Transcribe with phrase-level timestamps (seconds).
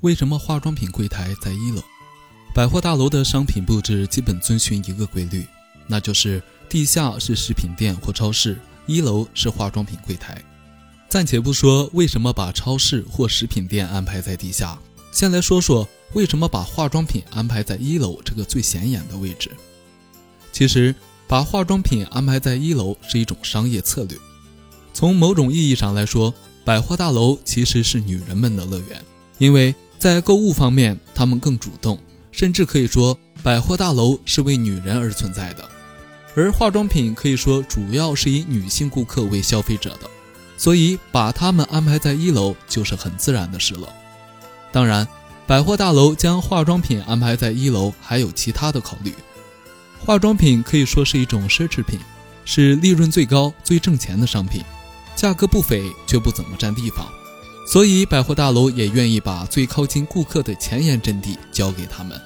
[0.00, 1.82] 为什么化妆品柜台在一楼？
[2.54, 5.44] 百货大楼的商品布置基本遵循一个规律，
[5.86, 10.42] 那就是地下是食品店或超市，一楼是化妆品柜台。
[11.06, 14.78] 暂且不说为什么把超市或食品店安排在地下，
[15.12, 19.50] 先来说说为什么把化妆品安排在一楼这个最显眼的位置。
[20.50, 20.94] 其实，
[21.28, 24.16] 把化妆品安排在一楼是一种商业策略。
[24.94, 26.32] 从某种意义上来说，
[26.64, 29.04] 百货大楼其实是女人们的乐园，
[29.36, 31.96] 因为在购物方面，她们更主动。
[32.32, 35.68] 甚至可以说，百货大楼是为女人而存在的，
[36.36, 40.08] 而化妆品可以说主要是以女性顾客为消费者的，
[40.56, 43.88] 所以把她们安排在一楼就是很自然的事了。
[44.70, 45.06] 当然，
[45.44, 49.12] 百货大楼将化妆品安排在一楼还有其他的考虑。
[49.98, 51.98] 化妆品可以说是一种奢侈品，
[52.44, 54.62] 是利润最高、最挣钱的商品，
[55.16, 57.06] 价格不菲却不怎么占地方。
[57.70, 62.20] 所以，百货大楼也愿意把最靠近顾客的前沿阵地交给他们。